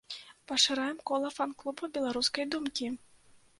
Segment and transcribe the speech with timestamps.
[0.51, 2.93] Пашыраем кола фан-клуба беларускай думкі!